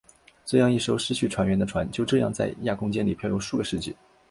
[0.47, 3.95] 这样一艘失去船员的船就这样在亚空间里飘流数个世纪。